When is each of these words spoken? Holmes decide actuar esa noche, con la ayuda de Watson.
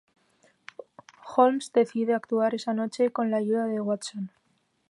Holmes 1.33 1.69
decide 1.71 2.15
actuar 2.15 2.55
esa 2.55 2.73
noche, 2.73 3.11
con 3.11 3.29
la 3.29 3.37
ayuda 3.37 3.67
de 3.67 3.79
Watson. 3.81 4.31